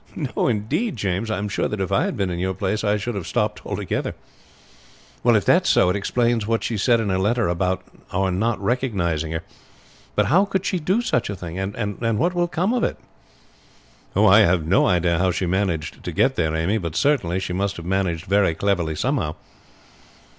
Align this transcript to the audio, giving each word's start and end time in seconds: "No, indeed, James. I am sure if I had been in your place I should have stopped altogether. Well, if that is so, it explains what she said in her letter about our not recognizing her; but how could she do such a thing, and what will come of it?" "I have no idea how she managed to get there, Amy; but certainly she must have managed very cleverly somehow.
"No, 0.15 0.47
indeed, 0.47 0.95
James. 0.95 1.29
I 1.29 1.37
am 1.37 1.47
sure 1.47 1.71
if 1.71 1.91
I 1.91 2.05
had 2.05 2.17
been 2.17 2.31
in 2.31 2.39
your 2.39 2.55
place 2.55 2.83
I 2.83 2.97
should 2.97 3.13
have 3.13 3.27
stopped 3.27 3.63
altogether. 3.63 4.15
Well, 5.23 5.35
if 5.35 5.45
that 5.45 5.65
is 5.65 5.69
so, 5.69 5.91
it 5.91 5.95
explains 5.95 6.47
what 6.47 6.63
she 6.63 6.75
said 6.75 6.99
in 6.99 7.09
her 7.11 7.19
letter 7.19 7.47
about 7.47 7.83
our 8.11 8.31
not 8.31 8.59
recognizing 8.59 9.31
her; 9.31 9.43
but 10.15 10.25
how 10.25 10.43
could 10.45 10.65
she 10.65 10.79
do 10.79 11.03
such 11.03 11.29
a 11.29 11.35
thing, 11.35 11.59
and 11.59 12.17
what 12.17 12.33
will 12.33 12.47
come 12.47 12.73
of 12.73 12.83
it?" 12.83 12.97
"I 14.15 14.39
have 14.39 14.65
no 14.65 14.87
idea 14.87 15.19
how 15.19 15.29
she 15.29 15.45
managed 15.45 16.03
to 16.03 16.11
get 16.11 16.35
there, 16.35 16.55
Amy; 16.55 16.79
but 16.79 16.95
certainly 16.95 17.39
she 17.39 17.53
must 17.53 17.77
have 17.77 17.85
managed 17.85 18.25
very 18.25 18.55
cleverly 18.55 18.95
somehow. 18.95 19.35